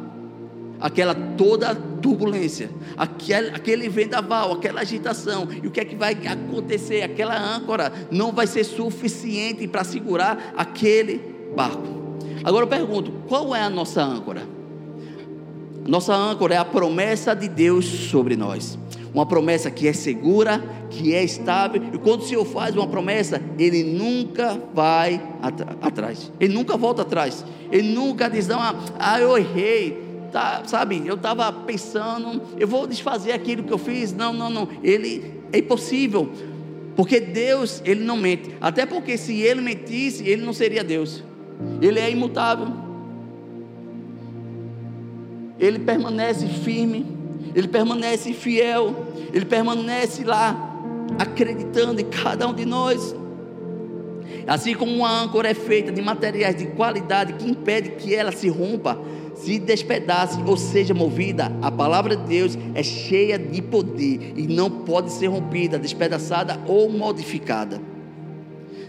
[0.83, 5.47] aquela toda turbulência, aquele, aquele vendaval, aquela agitação.
[5.63, 7.01] E o que é que vai acontecer?
[7.01, 11.21] Aquela âncora não vai ser suficiente para segurar aquele
[11.55, 12.03] barco.
[12.43, 14.52] Agora eu pergunto: qual é a nossa âncora?
[15.85, 18.77] Nossa âncora é a promessa de Deus sobre nós.
[19.13, 21.81] Uma promessa que é segura, que é estável.
[21.93, 25.21] E quando o Senhor faz uma promessa, Ele nunca vai
[25.81, 26.31] atrás.
[26.39, 27.45] Ele nunca volta atrás.
[27.71, 28.59] Ele nunca diz, não,
[28.97, 30.01] ah, eu errei.
[30.31, 34.11] Tá, sabe, eu estava pensando, eu vou desfazer aquilo que eu fiz.
[34.11, 34.67] Não, não, não.
[34.81, 36.31] Ele é impossível.
[36.95, 38.49] Porque Deus, Ele não mente.
[38.59, 41.23] Até porque se Ele mentisse, Ele não seria Deus.
[41.81, 42.82] Ele é imutável
[45.59, 47.05] ele permanece firme,
[47.55, 48.95] ele permanece fiel,
[49.33, 50.75] ele permanece lá,
[51.19, 53.15] acreditando em cada um de nós.
[54.47, 58.49] Assim como uma âncora é feita de materiais de qualidade que impede que ela se
[58.49, 58.99] rompa,
[59.35, 64.69] se despedace ou seja movida, a palavra de Deus é cheia de poder e não
[64.69, 67.81] pode ser rompida, despedaçada ou modificada.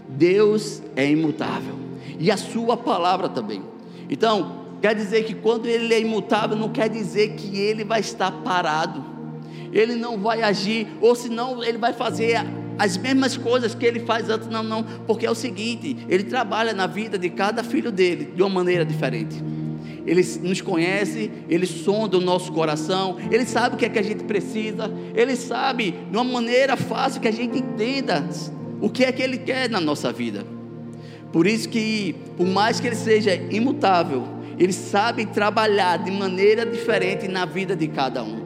[0.07, 1.75] Deus é imutável
[2.19, 3.61] e a sua palavra também.
[4.09, 8.29] Então, Quer dizer que quando ele é imutável, não quer dizer que ele vai estar
[8.31, 9.03] parado.
[9.73, 12.45] Ele não vai agir, ou senão ele vai fazer
[12.77, 14.47] as mesmas coisas que ele faz antes.
[14.47, 18.43] Não, não, porque é o seguinte: ele trabalha na vida de cada filho dele de
[18.43, 19.43] uma maneira diferente.
[20.05, 24.03] Ele nos conhece, ele sonda o nosso coração, ele sabe o que é que a
[24.03, 28.23] gente precisa, ele sabe de uma maneira fácil que a gente entenda
[28.79, 30.45] o que é que ele quer na nossa vida.
[31.33, 37.27] Por isso que, por mais que ele seja imutável, eles sabem trabalhar de maneira diferente
[37.27, 38.45] na vida de cada um.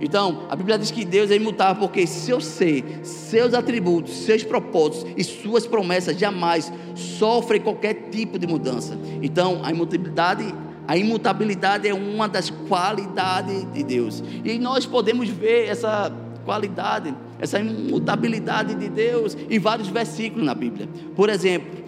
[0.00, 5.10] Então, a Bíblia diz que Deus é imutável porque seu ser, seus atributos, seus propósitos
[5.16, 8.98] e suas promessas jamais sofrem qualquer tipo de mudança.
[9.22, 10.54] Então, a imutabilidade,
[10.86, 14.22] a imutabilidade é uma das qualidades de Deus.
[14.44, 16.12] E nós podemos ver essa
[16.44, 20.88] qualidade, essa imutabilidade de Deus em vários versículos na Bíblia.
[21.14, 21.86] Por exemplo,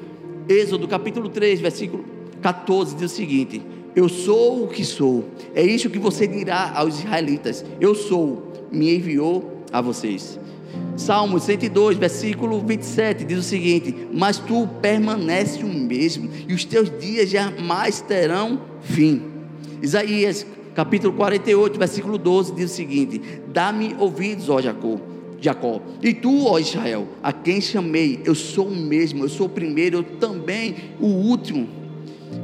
[0.49, 3.63] Êxodo capítulo 3, versículo 14 diz o seguinte:
[3.95, 5.25] Eu sou o que sou.
[5.55, 10.39] É isso que você dirá aos israelitas: Eu sou, me enviou a vocês.
[10.97, 16.91] Salmo 102, versículo 27 diz o seguinte: Mas tu permanece o mesmo, e os teus
[16.99, 19.23] dias jamais terão fim.
[19.81, 24.99] Isaías capítulo 48, versículo 12 diz o seguinte: Dá-me ouvidos, ó Jacó.
[25.41, 29.49] Jacó, e tu, ó Israel, a quem chamei, eu sou o mesmo, eu sou o
[29.49, 31.69] primeiro, eu também o último.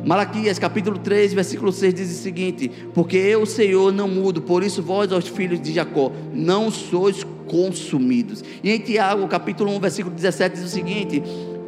[0.05, 4.83] Malaquias capítulo 3, versículo 6 diz o seguinte: Porque eu, Senhor, não mudo, por isso
[4.83, 8.45] vós, os filhos de Jacó, não sois consumidos.
[8.63, 11.23] E em Tiago, capítulo 1, versículo 17, diz o seguinte: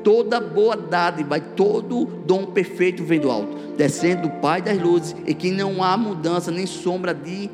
[0.05, 5.33] Toda boa dádiva, todo dom perfeito vem do alto, descendo do Pai das luzes, e
[5.33, 7.49] que não há mudança nem sombra de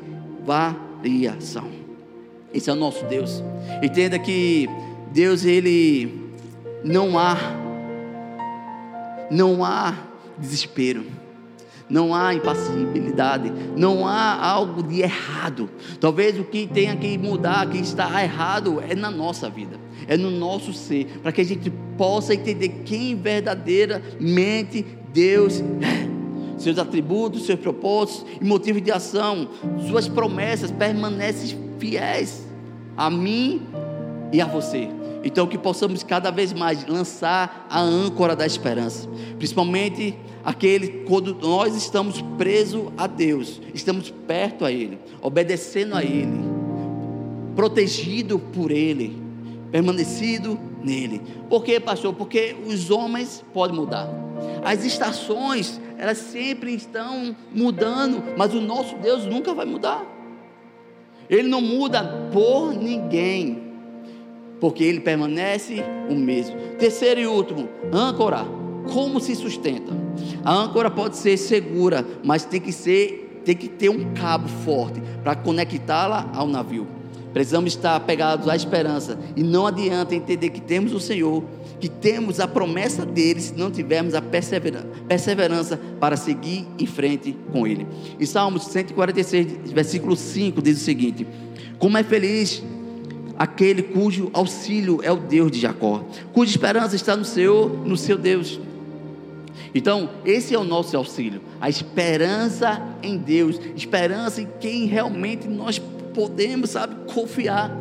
[0.45, 1.69] variação.
[2.53, 3.41] Esse é o nosso Deus.
[3.81, 4.69] Entenda que
[5.13, 6.29] Deus, Ele
[6.83, 7.37] não há,
[9.31, 10.12] não há
[10.43, 11.05] desespero,
[11.89, 15.69] não há impassibilidade, não há algo de errado.
[15.99, 20.31] Talvez o que tenha que mudar, que está errado, é na nossa vida, é no
[20.31, 26.13] nosso ser, para que a gente possa entender quem verdadeiramente Deus é.
[26.57, 29.49] Seus atributos, seus propósitos e motivos de ação,
[29.87, 32.47] suas promessas permanecem fiéis
[32.95, 33.61] a mim
[34.31, 34.87] e a você.
[35.23, 41.75] Então, que possamos cada vez mais lançar a âncora da esperança, principalmente aquele quando nós
[41.75, 46.39] estamos presos a Deus, estamos perto a Ele, obedecendo a Ele,
[47.55, 49.21] protegido por Ele,
[49.71, 51.21] permanecido nele.
[51.49, 52.13] Por quê, pastor?
[52.13, 54.09] Porque os homens podem mudar.
[54.63, 60.05] As estações, elas sempre estão mudando, mas o nosso Deus nunca vai mudar.
[61.29, 63.73] Ele não muda por ninguém
[64.63, 66.55] porque ele permanece o mesmo.
[66.79, 68.62] Terceiro e último, âncora.
[68.91, 69.93] Como se sustenta?
[70.43, 75.01] A âncora pode ser segura, mas tem que ser, tem que ter um cabo forte
[75.23, 76.87] para conectá-la ao navio.
[77.33, 81.43] Precisamos estar apegados à esperança e não adianta entender que temos o Senhor,
[81.79, 87.65] que temos a promessa dele se não tivermos a perseverança para seguir em frente com
[87.65, 87.87] ele.
[88.19, 91.25] Em Salmos 146, versículo 5 diz o seguinte:
[91.79, 92.63] Como é feliz
[93.35, 98.17] aquele cujo auxílio é o Deus de Jacó, cuja esperança está no Senhor, no seu
[98.17, 98.59] Deus.
[99.73, 105.79] Então, esse é o nosso auxílio, a esperança em Deus, esperança em quem realmente nós
[106.13, 107.75] podemos, sabe, confiar.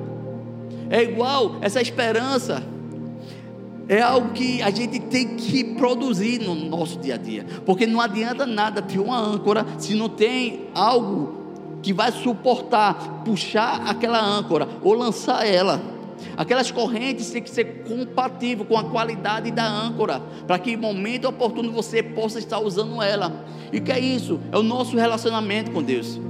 [0.90, 2.62] É igual essa esperança
[3.88, 8.00] é algo que a gente tem que produzir no nosso dia a dia, porque não
[8.00, 11.42] adianta nada ter uma âncora se não tem algo
[11.82, 15.80] que vai suportar, puxar aquela âncora ou lançar ela.
[16.37, 21.28] Aquelas correntes têm que ser compatíveis com a qualidade da âncora, para que em momento
[21.28, 23.44] oportuno você possa estar usando ela.
[23.72, 24.40] E que é isso?
[24.50, 26.20] É o nosso relacionamento com Deus.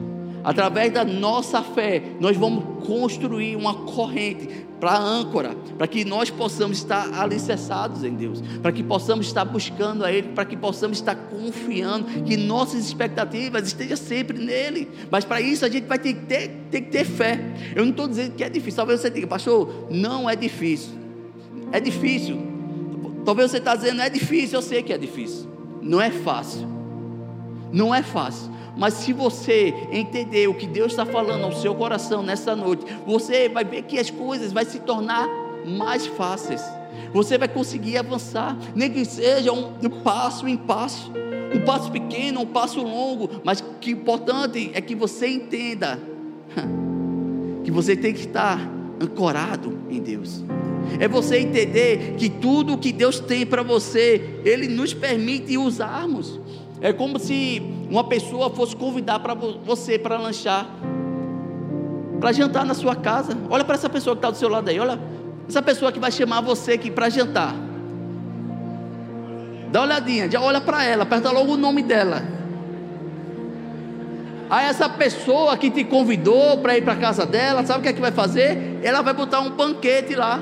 [0.45, 6.29] Através da nossa fé, nós vamos construir uma corrente para a âncora, para que nós
[6.29, 10.99] possamos estar alicerçados em Deus, para que possamos estar buscando a Ele, para que possamos
[10.99, 14.91] estar confiando, que nossas expectativas estejam sempre nele.
[15.09, 17.39] Mas para isso a gente vai ter que ter, ter, que ter fé.
[17.77, 20.95] Eu não estou dizendo que é difícil, talvez você diga, pastor, não é difícil.
[21.71, 22.43] É difícil.
[23.25, 25.49] Talvez você está dizendo, é difícil, eu sei que é difícil.
[25.81, 26.67] Não é fácil.
[27.73, 28.51] Não é fácil.
[28.77, 33.49] Mas se você entender o que Deus está falando ao seu coração nessa noite, você
[33.49, 35.29] vai ver que as coisas vão se tornar
[35.67, 36.63] mais fáceis.
[37.13, 41.13] Você vai conseguir avançar, nem que seja um, passo em passo,
[41.55, 45.99] um passo pequeno, um passo longo, mas que importante é que você entenda
[47.65, 48.59] que você tem que estar
[49.01, 50.43] ancorado em Deus.
[50.99, 56.41] É você entender que tudo que Deus tem para você, Ele nos permite usarmos.
[56.83, 60.67] É como se uma pessoa fosse convidar para você para lanchar,
[62.21, 63.39] para jantar na sua casa.
[63.49, 64.99] Olha para essa pessoa que está do seu lado aí, olha
[65.49, 67.55] essa pessoa que vai chamar você aqui para jantar.
[69.71, 72.21] Dá uma olhadinha, já olha para ela, aperta logo o nome dela.
[74.51, 77.93] Aí essa pessoa que te convidou para ir para casa dela, sabe o que é
[77.93, 78.81] que vai fazer?
[78.83, 80.41] Ela vai botar um banquete lá.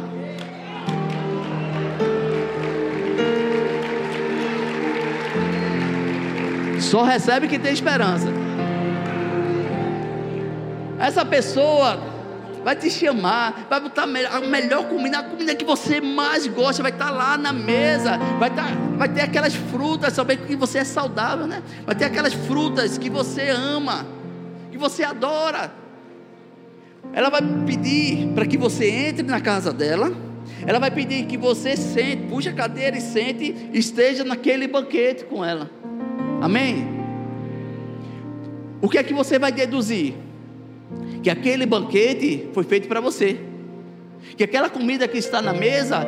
[6.91, 8.27] Só recebe quem tem esperança.
[10.99, 11.97] Essa pessoa
[12.65, 16.91] vai te chamar, vai botar a melhor comida, a comida que você mais gosta, vai
[16.91, 21.47] estar lá na mesa, vai, estar, vai ter aquelas frutas, saber que você é saudável,
[21.47, 21.63] né?
[21.87, 24.05] Vai ter aquelas frutas que você ama,
[24.73, 25.73] que você adora.
[27.13, 30.13] Ela vai pedir para que você entre na casa dela.
[30.67, 35.45] Ela vai pedir que você sente, puxe a cadeira e sente, esteja naquele banquete com
[35.45, 35.71] ela.
[36.41, 36.87] Amém?
[38.81, 40.15] O que é que você vai deduzir?
[41.23, 43.39] Que aquele banquete foi feito para você.
[44.37, 46.07] Que aquela comida que está na mesa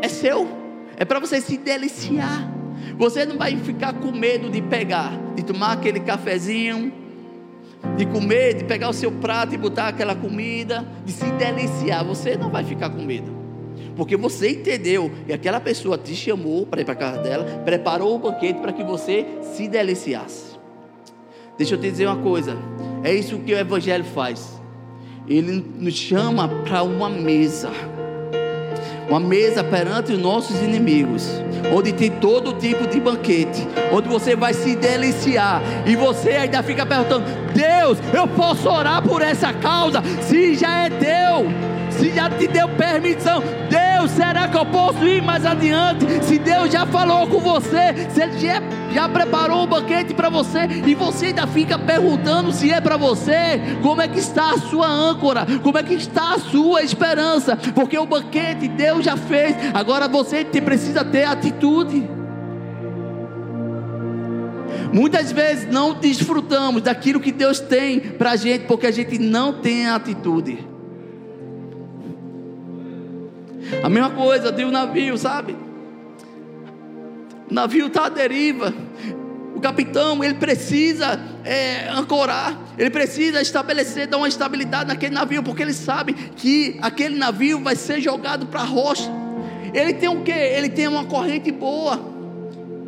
[0.00, 0.48] é seu.
[0.96, 2.48] É para você se deliciar.
[2.96, 6.92] Você não vai ficar com medo de pegar, de tomar aquele cafezinho,
[7.96, 12.04] de comer, de pegar o seu prato e botar aquela comida, de se deliciar.
[12.04, 13.35] Você não vai ficar com medo.
[13.96, 18.14] Porque você entendeu e aquela pessoa te chamou para ir para a casa dela, preparou
[18.14, 20.56] o banquete para que você se deliciasse.
[21.56, 22.56] Deixa eu te dizer uma coisa:
[23.02, 24.60] é isso que o Evangelho faz.
[25.26, 27.70] Ele nos chama para uma mesa,
[29.08, 31.26] uma mesa perante os nossos inimigos,
[31.74, 36.84] onde tem todo tipo de banquete, onde você vai se deliciar e você ainda fica
[36.84, 40.02] perguntando: Deus, eu posso orar por essa causa?
[40.20, 45.22] Se já é teu se já te deu permissão, Deus, será que eu posso ir
[45.22, 46.24] mais adiante?
[46.24, 50.60] Se Deus já falou com você, se Ele já, já preparou um banquete para você,
[50.86, 54.86] e você ainda fica perguntando se é para você, como é que está a sua
[54.86, 60.08] âncora, como é que está a sua esperança, porque o banquete Deus já fez, agora
[60.08, 62.08] você precisa ter atitude.
[64.92, 69.52] Muitas vezes não desfrutamos daquilo que Deus tem para a gente, porque a gente não
[69.52, 70.75] tem atitude.
[73.82, 75.56] A mesma coisa de um navio, sabe?
[77.50, 78.72] O navio está à deriva.
[79.54, 85.62] O capitão, ele precisa é, ancorar, ele precisa estabelecer, dar uma estabilidade naquele navio, porque
[85.62, 89.10] ele sabe que aquele navio vai ser jogado para a rocha.
[89.72, 90.30] Ele tem o que?
[90.30, 91.98] Ele tem uma corrente boa,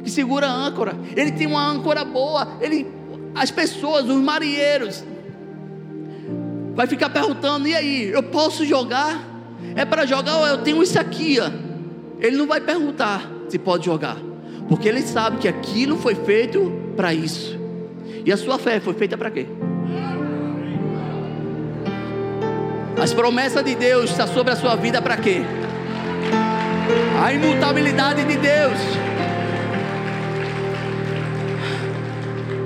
[0.05, 0.95] que segura a âncora.
[1.17, 2.47] Ele tem uma âncora boa.
[2.61, 2.87] Ele,
[3.35, 5.05] as pessoas, os marinheiros,
[6.75, 9.28] vai ficar perguntando: e aí, eu posso jogar?
[9.75, 11.51] É para jogar eu tenho isso aqui, ó.
[12.21, 14.17] Ele não vai perguntar se pode jogar,
[14.69, 17.59] porque ele sabe que aquilo foi feito para isso.
[18.25, 19.47] E a sua fé foi feita para quê?
[23.01, 25.43] As promessas de Deus estão sobre a sua vida para quê?
[27.23, 28.79] A imutabilidade de Deus.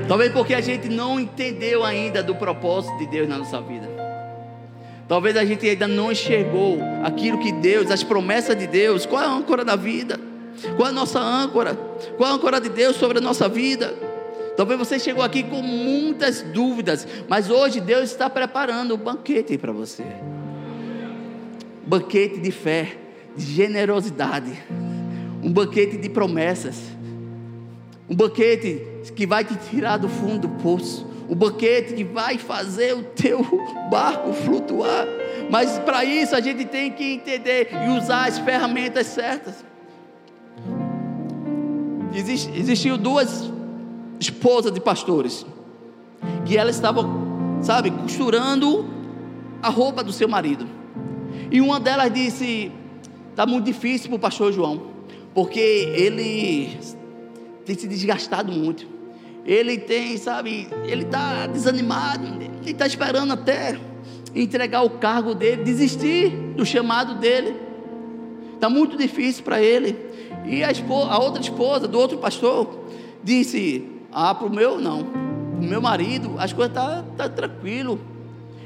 [0.08, 3.91] Talvez porque a gente não entendeu ainda do propósito de Deus na nossa vida.
[5.12, 9.04] Talvez a gente ainda não enxergou aquilo que Deus, as promessas de Deus.
[9.04, 10.18] Qual é a âncora da vida?
[10.74, 11.74] Qual é a nossa âncora?
[12.16, 13.94] Qual é a âncora de Deus sobre a nossa vida?
[14.56, 19.70] Talvez você chegou aqui com muitas dúvidas, mas hoje Deus está preparando um banquete para
[19.70, 20.02] você.
[21.86, 22.96] banquete de fé,
[23.36, 24.50] de generosidade,
[25.42, 26.76] um banquete de promessas,
[28.08, 28.80] um banquete
[29.14, 33.42] que vai te tirar do fundo do poço, um banquete que vai fazer o teu
[33.90, 35.06] barco flutuar.
[35.50, 39.64] Mas para isso a gente tem que entender e usar as ferramentas certas.
[42.14, 43.50] Exist, existiu duas
[44.20, 45.46] esposas de pastores
[46.44, 48.84] que elas estavam, sabe, costurando
[49.62, 50.68] a roupa do seu marido.
[51.50, 52.70] E uma delas disse:
[53.30, 54.82] está muito difícil para o pastor João,
[55.32, 56.76] porque ele
[57.64, 58.91] tem se desgastado muito.
[59.44, 63.78] Ele tem, sabe, ele está desanimado, ele está esperando até
[64.34, 67.56] entregar o cargo dele, desistir do chamado dele.
[68.54, 69.96] Está muito difícil para ele.
[70.46, 72.86] E a, esposa, a outra esposa do outro pastor
[73.22, 75.04] disse: Ah, para o meu não.
[75.04, 78.00] Para o meu marido, as coisas estão tá, tá tranquilo.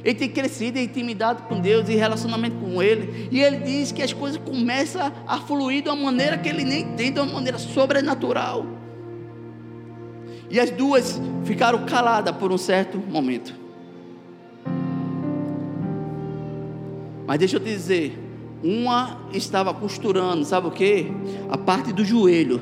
[0.04, 3.28] Ele tem crescido em intimidade com Deus, em relacionamento com Ele.
[3.32, 6.82] E ele diz que as coisas começam a fluir de uma maneira que ele nem
[6.82, 8.64] entende, de uma maneira sobrenatural.
[10.50, 13.54] E as duas ficaram caladas por um certo momento.
[17.26, 18.16] Mas deixa eu te dizer,
[18.62, 21.10] uma estava costurando, sabe o que?
[21.50, 22.60] A parte do joelho.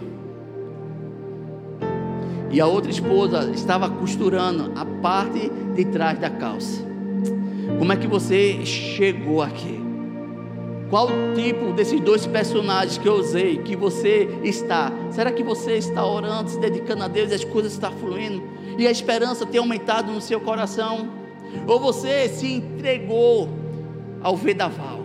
[2.51, 6.83] E a outra esposa estava costurando a parte de trás da calça.
[7.79, 9.84] Como é que você chegou aqui?
[10.95, 14.93] Qual tipo desses dois personagens que eu usei que você está?
[15.11, 18.41] Será que você está orando, se dedicando a Deus e as coisas estão fluindo?
[18.79, 21.09] E a esperança tem aumentado no seu coração?
[21.67, 23.49] Ou você se entregou
[24.23, 25.01] ao vedaval?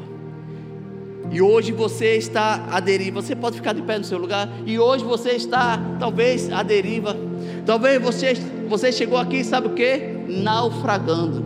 [1.31, 3.23] E hoje você está à deriva.
[3.23, 4.47] Você pode ficar de pé no seu lugar.
[4.67, 7.17] E hoje você está, talvez, à deriva.
[7.65, 8.35] Talvez você,
[8.67, 9.97] você chegou aqui, sabe o que?
[10.27, 11.43] Naufragando.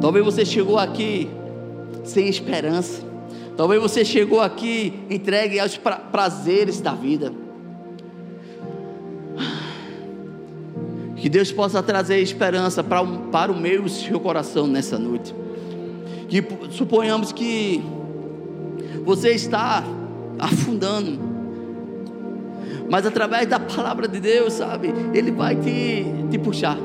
[0.00, 1.43] Talvez você chegou aqui
[2.04, 3.02] sem esperança.
[3.56, 7.32] Talvez você chegou aqui entregue aos pra prazeres da vida.
[11.16, 13.02] Que Deus possa trazer esperança para,
[13.32, 15.34] para o meu e o seu coração nessa noite.
[16.28, 17.82] Que suponhamos que
[19.04, 19.82] você está
[20.38, 21.18] afundando.
[22.90, 24.92] Mas através da palavra de Deus, sabe?
[25.14, 26.76] Ele vai te, te puxar.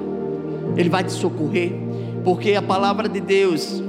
[0.77, 1.73] Ele vai te socorrer.
[2.23, 3.81] Porque a palavra de Deus,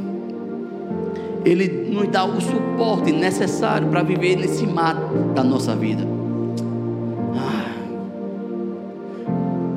[1.45, 4.97] Ele nos dá o suporte necessário para viver nesse mar
[5.35, 6.07] da nossa vida.
[7.37, 7.71] Ah.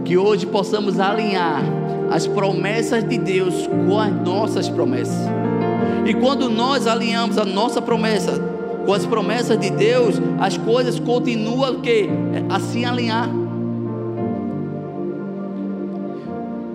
[0.03, 1.63] Que hoje possamos alinhar
[2.11, 5.27] as promessas de Deus com as nossas promessas.
[6.05, 8.39] E quando nós alinhamos a nossa promessa
[8.85, 12.09] com as promessas de Deus, as coisas continuam que
[12.49, 13.42] assim alinhar.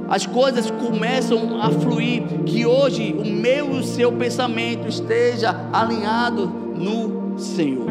[0.08, 6.46] As coisas começam a fluir, que hoje o meu e o seu pensamento esteja alinhado
[6.46, 7.86] no Senhor.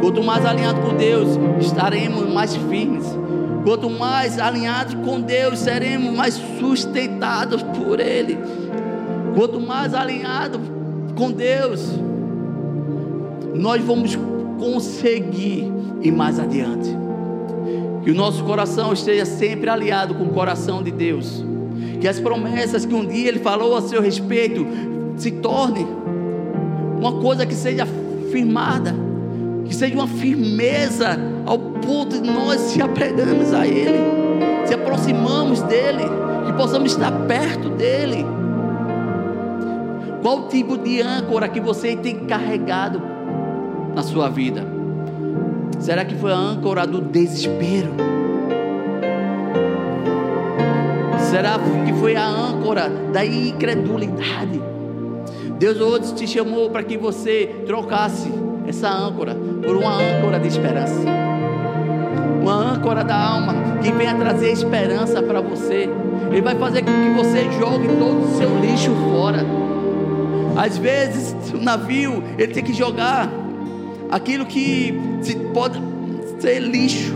[0.00, 1.28] Quanto mais alinhado com Deus,
[1.60, 3.04] estaremos mais firmes.
[3.64, 8.38] Quanto mais alinhados com Deus, seremos mais sustentados por Ele.
[9.34, 10.60] Quanto mais alinhado
[11.16, 11.84] com Deus,
[13.54, 14.16] nós vamos
[14.56, 15.70] conseguir
[16.00, 16.99] ir mais adiante.
[18.02, 21.44] Que o nosso coração esteja sempre aliado com o coração de Deus.
[22.00, 24.66] Que as promessas que um dia Ele falou a seu respeito
[25.16, 25.86] se torne
[26.98, 27.86] uma coisa que seja
[28.30, 28.94] firmada,
[29.64, 33.98] que seja uma firmeza ao ponto de nós se apegamos a Ele,
[34.66, 36.04] se aproximamos dEle,
[36.46, 38.24] que possamos estar perto dEle.
[40.22, 43.00] Qual tipo de âncora que você tem carregado
[43.94, 44.79] na sua vida?
[45.78, 47.94] Será que foi a âncora do desespero?
[51.18, 54.60] Será que foi a âncora da incredulidade?
[55.58, 58.32] Deus hoje te chamou para que você trocasse
[58.66, 61.04] essa âncora por uma âncora de esperança.
[62.40, 65.88] Uma âncora da alma que venha trazer esperança para você.
[66.30, 69.44] Ele vai fazer com que você jogue todo o seu lixo fora.
[70.56, 73.30] Às vezes, o navio, ele tem que jogar
[74.10, 74.92] aquilo que
[75.54, 75.80] pode
[76.40, 77.14] ser lixo,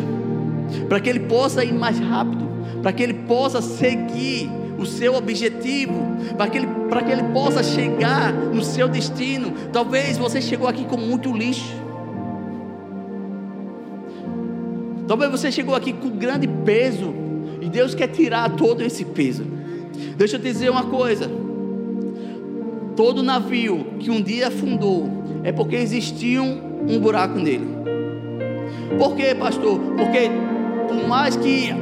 [0.89, 2.45] para que ele possa ir mais rápido,
[2.83, 5.95] para que ele possa seguir o seu objetivo,
[6.37, 9.53] para que, ele, para que ele possa chegar no seu destino.
[9.73, 11.75] Talvez você chegou aqui com muito lixo.
[15.07, 17.15] Talvez você chegou aqui com grande peso.
[17.61, 19.45] E Deus quer tirar todo esse peso.
[20.17, 21.31] Deixa eu te dizer uma coisa.
[22.97, 25.09] todo navio que um dia afundou
[25.43, 26.41] é porque existia
[26.89, 27.69] um, buraco nele.
[28.99, 29.79] Por quê, pastor?
[29.97, 30.31] Porque
[30.89, 31.73] por mais que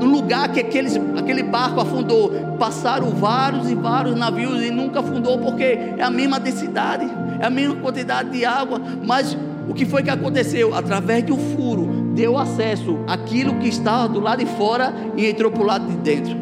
[0.00, 5.38] no lugar que aqueles, aquele barco afundou, passaram vários e vários navios e nunca afundou,
[5.38, 7.06] porque é a mesma densidade,
[7.40, 9.36] é a mesma quantidade de água, mas
[9.68, 10.74] o que foi que aconteceu?
[10.74, 15.50] Através de um furo, deu acesso àquilo que estava do lado de fora e entrou
[15.50, 16.36] para o lado de dentro.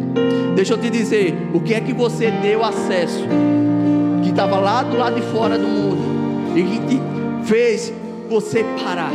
[0.55, 3.25] Deixa eu te dizer, o que é que você deu acesso?
[4.23, 6.03] Que estava lá do lado de fora do mundo
[6.57, 7.01] e que te
[7.45, 7.93] fez
[8.31, 9.11] você parar,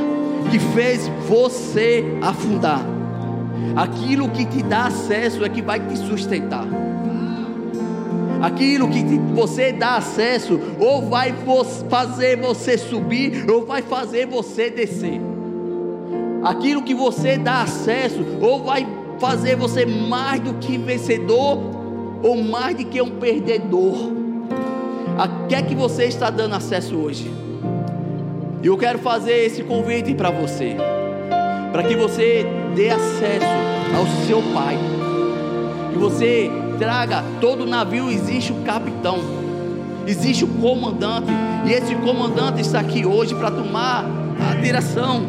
[0.52, 2.82] que fez você afundar.
[3.76, 6.68] Aquilo que te dá acesso é que vai te sustentar.
[8.42, 9.02] Aquilo que
[9.34, 11.34] você dá acesso, ou vai
[11.90, 15.22] fazer você subir, ou vai fazer você descer.
[16.44, 18.86] Aquilo que você dá acesso, ou vai
[19.18, 21.58] fazer você mais do que vencedor,
[22.22, 23.96] ou mais do que um perdedor.
[25.18, 27.45] A que é que você está dando acesso hoje?
[28.66, 30.76] E eu quero fazer esse convite para você,
[31.72, 33.46] para que você dê acesso
[33.96, 34.76] ao seu Pai,
[35.94, 36.50] que você
[36.80, 39.20] traga todo navio existe um capitão,
[40.08, 41.32] existe o um comandante,
[41.68, 44.04] e esse comandante está aqui hoje para tomar
[44.50, 45.28] a direção,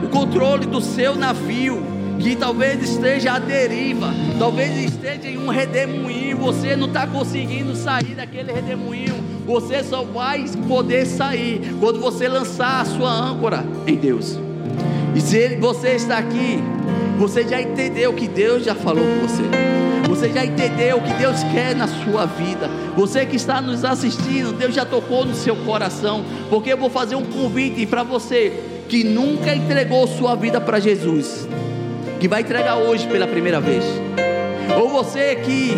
[0.00, 1.82] o controle do seu navio,
[2.20, 4.06] que talvez esteja à deriva,
[4.38, 10.44] talvez esteja em um redemoinho, você não está conseguindo sair daquele redemoinho, você só vai
[10.68, 14.38] poder sair quando você lançar a sua âncora em Deus.
[15.14, 16.58] E se você está aqui,
[17.18, 19.42] você já entendeu que Deus já falou com você.
[20.08, 22.68] Você já entendeu o que Deus quer na sua vida.
[22.96, 26.24] Você que está nos assistindo, Deus já tocou no seu coração.
[26.48, 28.52] Porque eu vou fazer um convite para você
[28.88, 31.48] que nunca entregou sua vida para Jesus,
[32.18, 33.84] que vai entregar hoje pela primeira vez.
[34.80, 35.76] Ou você que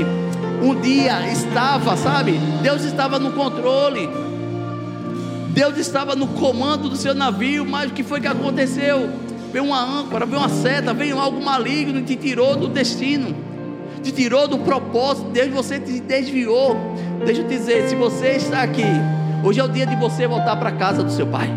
[0.63, 2.33] um dia estava, sabe?
[2.63, 4.09] Deus estava no controle.
[5.49, 9.11] Deus estava no comando do seu navio, mas o que foi que aconteceu?
[9.53, 13.53] Veio uma âncora, veio uma seta, veio algo maligno e te tirou do destino
[14.03, 16.77] te tirou do propósito, Deus você te desviou.
[17.25, 18.85] Deixa eu te dizer, se você está aqui,
[19.45, 21.49] hoje é o dia de você voltar para a casa do seu pai.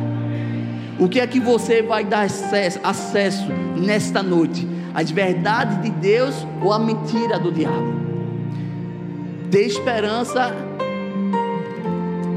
[1.00, 4.68] O que é que você vai dar acesso, acesso nesta noite?
[4.94, 8.05] As verdades de Deus ou a mentira do diabo?
[9.50, 10.54] Ter esperança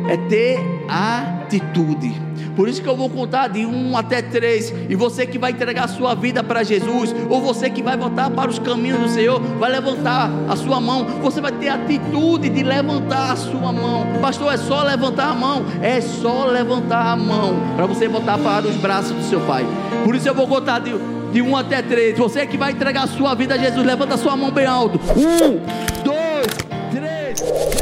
[0.08, 2.28] é ter atitude.
[2.58, 4.74] Por isso que eu vou contar de um até três.
[4.88, 8.28] E você que vai entregar a sua vida para Jesus, ou você que vai voltar
[8.30, 11.04] para os caminhos do Senhor, vai levantar a sua mão.
[11.22, 14.04] Você vai ter atitude de levantar a sua mão.
[14.20, 15.64] Pastor, é só levantar a mão.
[15.80, 19.64] É só levantar a mão para você voltar para os braços do seu Pai.
[20.04, 20.92] Por isso eu vou contar de,
[21.32, 22.18] de um até três.
[22.18, 24.98] Você que vai entregar a sua vida a Jesus, levanta a sua mão bem alto.
[25.16, 25.97] Um.
[27.38, 27.77] Thank you.